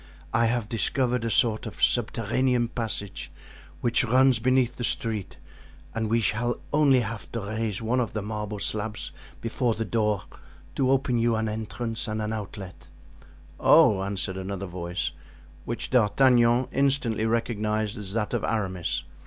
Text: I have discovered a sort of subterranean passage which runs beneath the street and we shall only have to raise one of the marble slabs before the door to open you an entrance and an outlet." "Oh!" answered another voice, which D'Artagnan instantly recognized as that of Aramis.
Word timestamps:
I 0.33 0.47
have 0.47 0.67
discovered 0.67 1.23
a 1.23 1.29
sort 1.29 1.67
of 1.67 1.83
subterranean 1.83 2.69
passage 2.69 3.31
which 3.81 4.03
runs 4.03 4.39
beneath 4.39 4.77
the 4.77 4.83
street 4.83 5.37
and 5.93 6.09
we 6.09 6.21
shall 6.21 6.59
only 6.73 7.01
have 7.01 7.31
to 7.33 7.41
raise 7.41 7.83
one 7.83 7.99
of 7.99 8.13
the 8.13 8.23
marble 8.23 8.57
slabs 8.57 9.11
before 9.41 9.75
the 9.75 9.85
door 9.85 10.23
to 10.73 10.89
open 10.89 11.19
you 11.19 11.35
an 11.35 11.47
entrance 11.47 12.07
and 12.07 12.19
an 12.19 12.33
outlet." 12.33 12.87
"Oh!" 13.59 14.01
answered 14.01 14.37
another 14.37 14.65
voice, 14.65 15.11
which 15.65 15.91
D'Artagnan 15.91 16.69
instantly 16.71 17.27
recognized 17.27 17.95
as 17.95 18.15
that 18.15 18.33
of 18.33 18.43
Aramis. 18.43 19.03